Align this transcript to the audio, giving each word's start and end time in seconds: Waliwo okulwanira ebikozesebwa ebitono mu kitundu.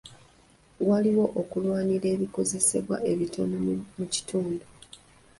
Waliwo 0.87 1.25
okulwanira 1.41 2.07
ebikozesebwa 2.15 2.97
ebitono 3.11 3.55
mu 3.97 4.05
kitundu. 4.13 4.65